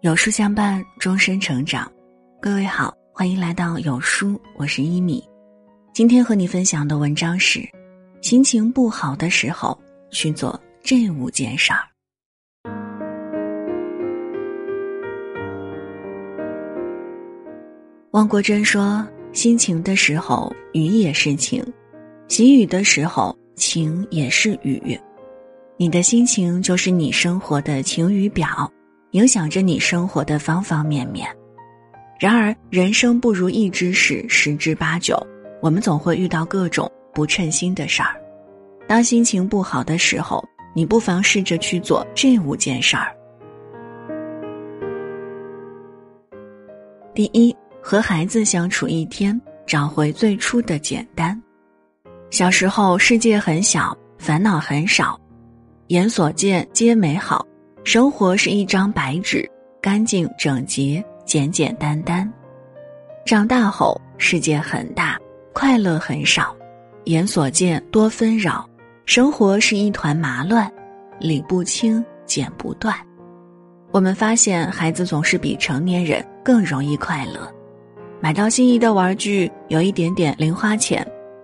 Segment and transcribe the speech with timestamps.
[0.00, 1.90] 有书相伴，终身成长。
[2.40, 5.20] 各位好，欢迎来到有书，我是一米。
[5.92, 7.68] 今天和你分享的文章是：
[8.22, 9.76] 心情不好的时候
[10.12, 11.80] 去做这五件事儿。
[18.12, 19.04] 汪国真说
[19.34, 21.60] ：“心情的时候，雨也是晴；
[22.28, 24.96] 喜雨的时候，晴也是雨。
[25.76, 28.72] 你的心情就是你生活的晴雨表，
[29.12, 31.28] 影响着你生活的方方面面。
[32.18, 35.16] 然而，人生不如意之事十之八九，
[35.60, 38.14] 我们总会遇到各种不称心的事儿。
[38.86, 40.44] 当心情不好的时候，
[40.74, 43.14] 你不妨试着去做这五件事儿。
[47.14, 51.40] 第一。”和孩子相处一天，找回最初的简单。
[52.28, 55.18] 小时候，世界很小，烦恼很少，
[55.86, 57.46] 眼所见皆美好，
[57.90, 62.30] 生活是一张白纸，干净整洁，简简单单。
[63.24, 65.18] 长大后，世界很大，
[65.54, 66.54] 快乐很少，
[67.04, 68.68] 眼所见多纷扰，
[69.06, 70.70] 生活是一团麻乱，
[71.18, 72.94] 理不清，剪不断。
[73.90, 77.50] 我们发现，孩子总是比成年人更容易快乐。
[78.20, 81.02] 买到心仪的玩具，有一点点零花钱；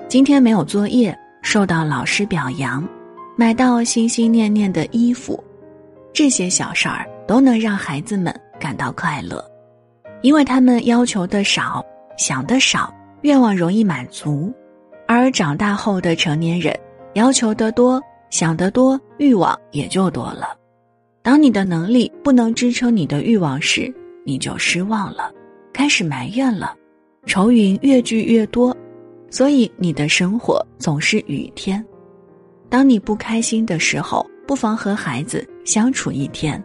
[0.08, 2.86] 今天没有作业，受到老师表扬；
[3.34, 5.42] 买到心心念念的衣服，
[6.14, 9.44] 这些小事儿都能让孩子们感到快乐，
[10.22, 11.84] 因为他们要求的少，
[12.16, 14.48] 想的少，愿望容易满足；
[15.08, 16.72] 而长大后的成年人，
[17.14, 20.56] 要求的多，想得多，欲望也就多了。
[21.20, 23.92] 当你的能力不能支撑你的欲望时，
[24.24, 25.32] 你就失望了。
[25.72, 26.76] 开始埋怨了，
[27.26, 28.76] 愁云越聚越多，
[29.30, 31.84] 所以你的生活总是雨天。
[32.68, 36.62] 当你不开心的时候，不妨和孩子相处一天，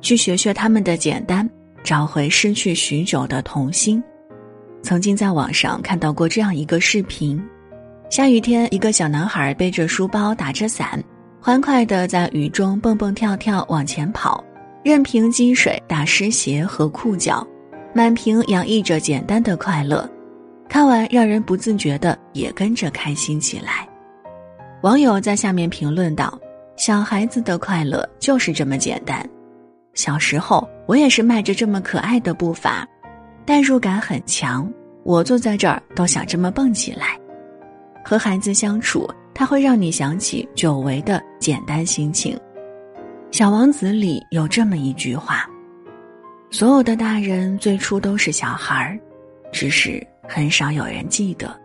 [0.00, 1.48] 去学学他们的简单，
[1.82, 4.02] 找回失去许久的童心。
[4.82, 7.42] 曾经在网上看到过这样一个视频：
[8.10, 11.02] 下雨天，一个小男孩背着书包，打着伞，
[11.40, 14.44] 欢快地在雨中蹦蹦跳跳往前跑，
[14.84, 17.46] 任凭积水打湿鞋和裤脚。
[17.94, 20.06] 满屏洋溢着简单的快乐，
[20.68, 23.88] 看完让人不自觉的也跟着开心起来。
[24.82, 26.38] 网友在下面评论道
[26.76, 29.26] ：“小孩子的快乐就是这么简单。
[29.94, 32.86] 小时候我也是迈着这么可爱的步伐，
[33.46, 34.70] 代入感很强。
[35.02, 37.18] 我坐在这儿都想这么蹦起来。
[38.04, 42.36] 和孩子相处，他会让你想起久违的简单心情。
[43.30, 45.48] 《小王子》里有这么一句话。”
[46.50, 48.98] 所有的大人最初都是小孩儿，
[49.50, 51.58] 只是很少有人记得。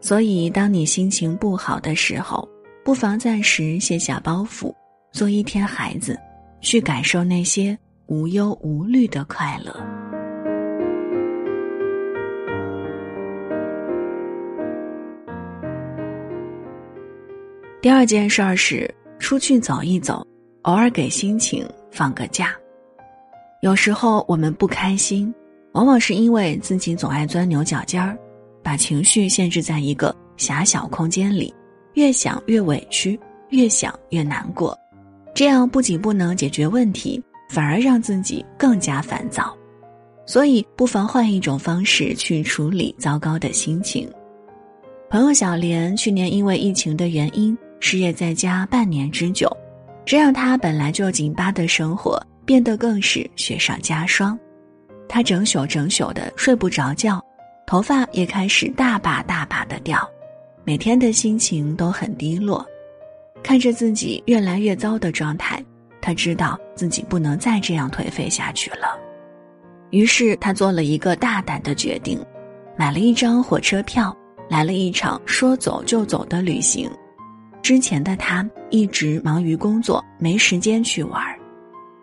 [0.00, 2.48] 所以，当你心情不好的时候，
[2.84, 4.74] 不妨暂时卸下包袱，
[5.12, 6.18] 做一天孩子，
[6.60, 9.72] 去感受那些无忧无虑的快乐。
[17.80, 20.26] 第二件事儿是出去走一走，
[20.62, 22.52] 偶尔给心情放个假。
[23.60, 25.32] 有时候我们不开心，
[25.70, 28.18] 往往是因为自己总爱钻牛角尖儿，
[28.60, 31.54] 把情绪限制在一个狭小空间里，
[31.94, 33.18] 越想越委屈，
[33.50, 34.78] 越想越难过，
[35.34, 39.56] 这样不仅不能解决问题，反而让自己更加烦躁。
[40.26, 44.10] 所以，不妨换一种方式去处理糟糕的心情。
[45.10, 49.50] 朋友小莲去年因为疫情的原因失业在家半年之久，
[50.04, 52.20] 这让她本来就紧巴的生活。
[52.44, 54.36] 变得更是雪上加霜，
[55.08, 57.24] 他整宿整宿的睡不着觉，
[57.68, 59.96] 头发也开始大把大把的掉，
[60.64, 62.64] 每天的心情都很低落。
[63.42, 65.62] 看着自己越来越糟的状态，
[66.00, 68.96] 他知道自己不能再这样颓废下去了。
[69.90, 72.24] 于是他做了一个大胆的决定，
[72.76, 74.16] 买了一张火车票，
[74.48, 76.88] 来了一场说走就走的旅行。
[77.62, 81.20] 之前的他一直忙于工作，没时间去玩。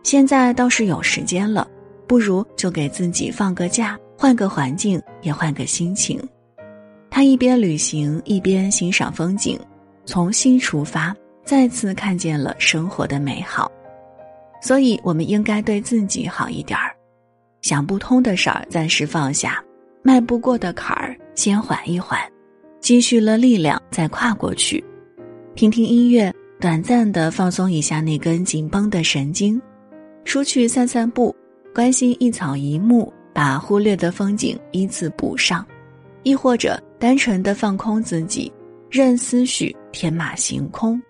[0.03, 1.67] 现在倒是有时间了，
[2.05, 6.19] 不如就给自己放个假，换个环境，也换个心情。
[7.19, 9.59] 他一边旅行，一边欣赏风景，
[10.05, 11.13] 从心出发，
[11.43, 13.69] 再次看见了生活的美好。
[14.61, 16.95] 所以，我们应该对自己好一点儿，
[17.61, 19.61] 想不通的事儿暂时放下，
[20.01, 22.17] 迈不过的坎儿先缓一缓，
[22.79, 24.81] 积蓄了力量再跨过去。
[25.55, 29.61] 听听音乐，短暂的放松一下那根紧绷的神经。
[30.23, 31.35] 出去散散步，
[31.75, 35.61] 关心一草一木，把忽略的风景依次补上；
[36.23, 38.51] 亦或者单纯的放空自己，
[38.91, 41.01] 任思绪天马行空。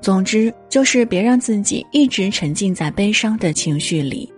[0.00, 4.32] 总之，就是别让自己一直沉浸在悲伤的情绪里，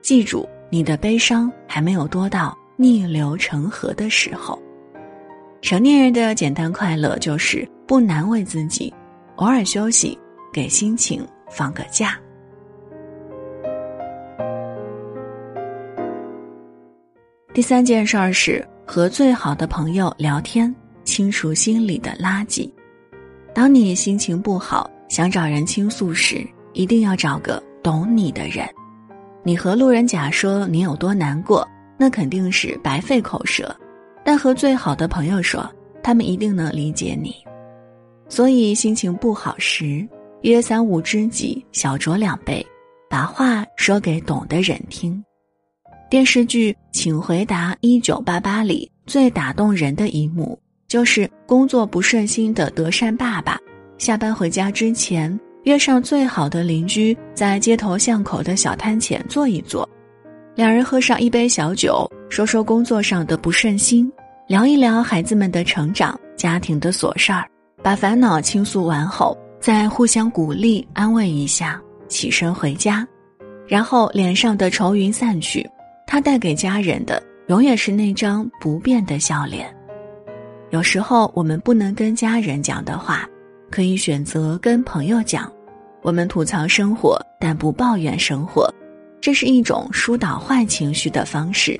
[0.00, 4.56] 记住，你的悲伤还没有多到逆流成河的时候。
[5.60, 8.94] 成年人的简单快乐就是不难为自己，
[9.36, 10.16] 偶尔休息，
[10.52, 12.16] 给心情放个假。
[17.52, 22.68] 第三件事儿是和最好的朋友聊天，清除心里的垃圾。
[23.54, 28.68] 当你心情不好，想找人倾诉时，一定要找个懂你的人。
[29.44, 31.64] 你和路人甲说你有多难过，
[31.96, 33.72] 那肯定是白费口舌。
[34.24, 35.64] 但和最好的朋友说，
[36.02, 37.32] 他们一定能理解你。
[38.28, 40.04] 所以心情不好时，
[40.40, 42.66] 约三五知己，小酌两杯，
[43.08, 45.24] 把话说给懂的人听。
[46.10, 50.58] 电视剧《请回答一九八八》里最打动人的一幕，
[50.88, 53.56] 就是工作不顺心的德善爸爸，
[53.96, 59.88] 下班回家之前，约上最好的邻居，在街头巷口的小摊前坐一坐，
[60.56, 62.10] 两人喝上一杯小酒。
[62.28, 64.12] 说说工作上的不顺心，
[64.48, 67.48] 聊一聊孩子们的成长、家庭的琐事儿，
[67.84, 73.06] 把烦恼倾诉完后，再互相鼓励安慰一下，起身回家，
[73.68, 75.64] 然后脸上的愁云散去，
[76.12, 79.72] 他带给家人的永远是那张不变的笑脸。
[80.70, 83.24] 有时候我们不能跟家人讲的话，
[83.70, 85.50] 可以选择跟朋友讲。
[86.02, 88.68] 我们吐槽生活，但不抱怨生活，
[89.20, 91.78] 这是一种疏导坏情绪的方式。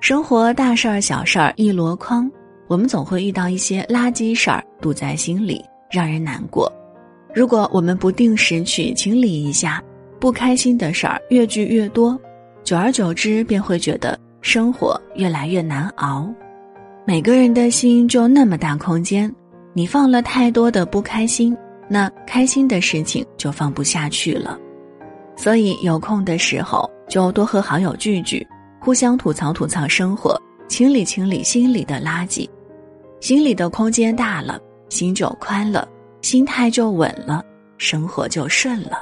[0.00, 2.30] 生活大事儿、小事儿一箩筐，
[2.68, 6.72] 我们总会遇到一些垃圾事儿，堵在心里，让人难过。
[7.34, 9.82] 如果我们不定时去清理一下，
[10.20, 12.16] 不开心的事儿越聚越多，
[12.64, 16.32] 久而久之便会觉得生活越来越难熬。
[17.04, 19.32] 每个人的心就那么大空间，
[19.72, 21.56] 你放了太多的不开心，
[21.88, 24.58] 那开心的事情就放不下去了。
[25.36, 28.46] 所以有空的时候，就多和好友聚聚。
[28.78, 30.36] 互相吐槽吐槽生活，
[30.68, 32.48] 清理清理心里的垃圾，
[33.20, 35.88] 心里的空间大了，心就宽了，
[36.20, 37.44] 心态就稳了，
[37.78, 38.98] 生活就顺了。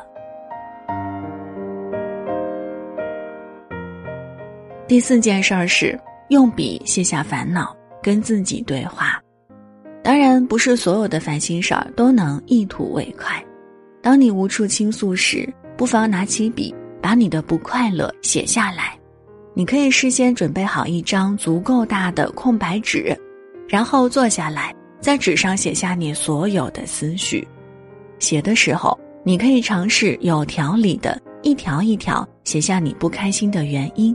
[4.90, 5.96] 第四件事儿是
[6.30, 7.72] 用笔卸下烦恼，
[8.02, 9.22] 跟自己对话。
[10.02, 13.40] 当然，不是所有的烦心事儿都能一吐为快。
[14.02, 18.98] 当你无处倾诉时，不妨拿起笔，把你的不快乐写下来。
[19.54, 23.16] 你可以事先准备好一张足够大的空白纸，
[23.68, 27.46] 然后坐下来，在纸上写下你所有的思绪。
[28.18, 34.12] 写的时候，你可以尝试有条理的一条一条写下你不开心的原因，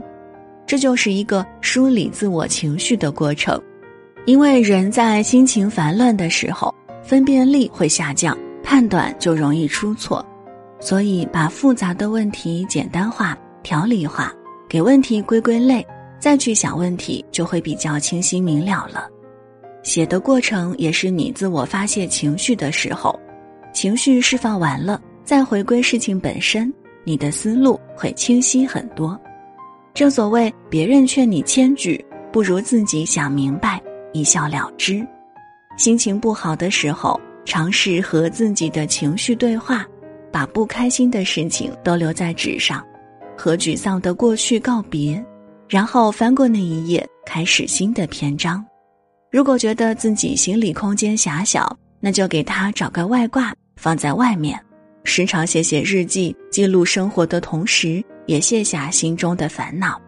[0.66, 3.60] 这就是一个梳理自我情绪的过程。
[4.24, 10.24] 因为人在心情烦乱的时候，分辨力会下降，判断就容易出错，
[10.80, 14.32] 所以把复杂的问题简单化、条理化。
[14.68, 15.86] 给问题归归类，
[16.18, 19.08] 再去想问题，就会比较清晰明了了。
[19.84, 23.16] 写的过程也是你自我发泄情绪的时候，
[23.72, 26.74] 情绪释放完了，再回归事情本身，
[27.04, 29.16] 你的思路会清晰很多。
[29.96, 33.82] 正所谓，别人劝你千句，不如自己想明白，
[34.12, 35.02] 一笑了之。
[35.78, 39.86] 心情不好的时候，尝试和自己的情绪对话，
[40.30, 42.84] 把不开心的事情都留在纸上。
[43.38, 45.24] 和沮丧的过去告别，
[45.66, 48.62] 然后翻过那一页，开始新的篇章。
[49.32, 54.62] 如果觉得自己心理空间狭小，那就给他找个外挂放在外面，
[55.04, 60.00] 时常写写日记，记录生活的同时，也卸下心中的烦恼。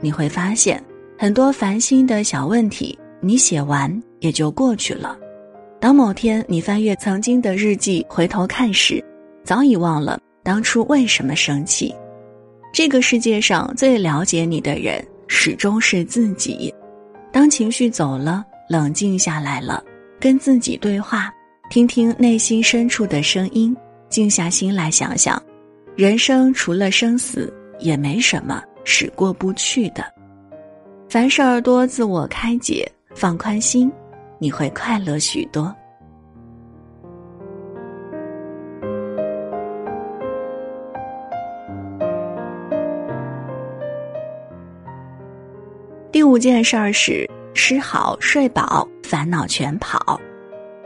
[0.00, 0.82] 你会发现，
[1.18, 5.16] 很多烦心的小问题，你写完也就过去了。
[5.78, 9.02] 当某天你翻阅曾经的日记，回头看时，
[9.44, 11.94] 早已忘了当初为什么生气。
[12.72, 16.72] 这个世界上最了解你的人，始终是自己。
[17.32, 19.82] 当情绪走了，冷静下来了，
[20.18, 21.32] 跟自己对话，
[21.68, 23.76] 听听内心深处的声音，
[24.08, 25.40] 静下心来想想，
[26.00, 30.02] 人生除了生死，也没什么是过不去的。
[31.10, 33.92] 凡事儿多自我开解，放宽心，
[34.38, 35.70] 你会快乐许多。
[46.10, 50.18] 第五件事儿是吃好睡饱，烦恼全跑。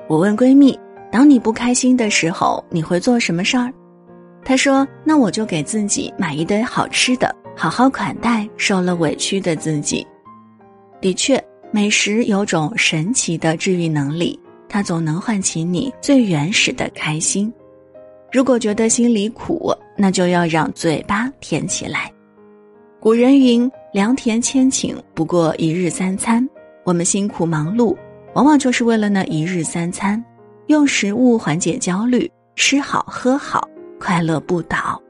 [0.09, 0.77] 我问闺蜜
[1.13, 3.73] ：“当你不开心的时候，你会做什么事儿？”
[4.45, 10.07] 他说：“那我就给自己买一堆好吃的，好好款待受了委屈的自己。”
[11.01, 17.53] 的确，美食有种神奇的治愈能力，它总能唤起你最原始的开心。
[18.31, 22.11] 如果觉得心里苦，那就要让嘴巴甜起来。
[23.01, 26.47] 古人云：“良田千顷，不过一日三餐。”
[26.85, 27.97] 我们辛苦忙碌，
[28.35, 30.23] 往往就是为了那一日三餐，
[30.67, 33.67] 用食物缓解焦虑，吃好喝好，
[34.05, 35.01] 快乐不倒。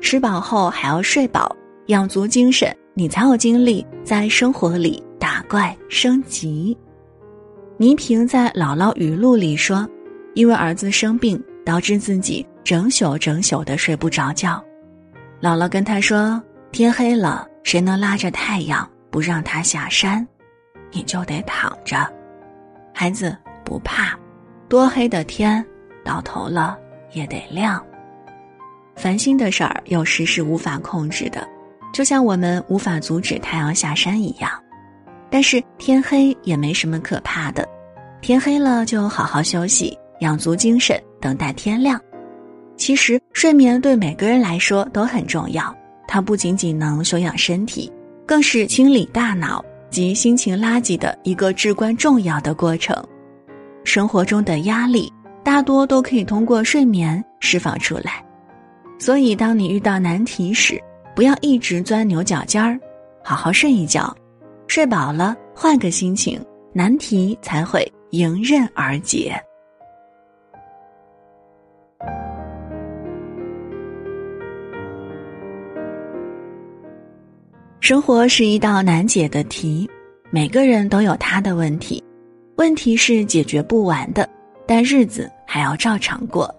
[0.00, 1.54] 吃饱后还要睡饱，
[1.88, 6.74] 养足精神，你才有精力在生活里打怪升级。
[7.76, 9.86] 倪萍在《姥姥语录》里说
[10.32, 14.62] ：“因为儿子生病，导致自己整宿整宿的睡不着觉。
[15.42, 16.42] 姥姥跟他说
[16.72, 20.26] ：‘天黑了，谁能拉着太阳不让他下山，
[20.92, 22.10] 你就得躺着。’
[22.94, 24.18] 孩子不怕，
[24.66, 25.62] 多黑的天，
[26.02, 26.78] 到头了
[27.12, 27.84] 也得亮。”
[29.00, 31.48] 烦心的事儿有时是无法控制的，
[31.90, 34.50] 就像我们无法阻止太阳下山一样。
[35.30, 37.66] 但是天黑也没什么可怕的，
[38.20, 41.98] 天黑了就好好休息，养足精神，等待天亮。
[42.76, 45.74] 其实睡眠对每个人来说都很重要，
[46.06, 47.90] 它不仅仅能休养身体，
[48.26, 52.94] 更是清理大脑及心情垃圾的一个至关重要的过程。
[53.82, 55.10] 生活中的压力
[55.42, 58.22] 大多都可以通过睡眠释放出来。
[59.00, 60.78] 所以，当你遇到难题时，
[61.16, 62.78] 不要一直钻牛角尖儿，
[63.24, 64.14] 好好睡一觉，
[64.66, 66.38] 睡饱了，换个心情，
[66.74, 69.34] 难题才会迎刃而解。
[77.80, 79.88] 生活是一道难解的题，
[80.30, 82.04] 每个人都有他的问题，
[82.56, 84.28] 问题是解决不完的，
[84.66, 86.54] 但日子还要照常过。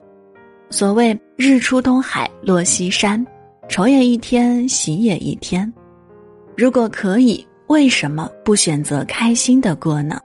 [0.72, 3.26] 所谓日出东海落西山，
[3.68, 5.74] 愁也一天，喜也一天。
[6.56, 10.20] 如果可以，为什么不选择开心的过呢？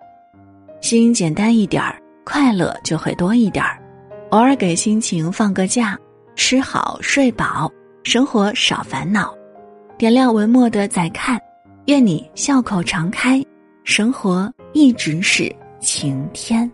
[0.82, 3.82] 心简单一点儿，快乐就会多一点儿。
[4.28, 5.99] 偶尔给心情放个假，
[6.35, 9.35] 吃好睡饱，生活少烦恼。
[9.96, 11.40] 点亮文末的再看，
[11.87, 13.42] 愿你笑口常开，
[13.85, 16.70] 生活一直是晴天。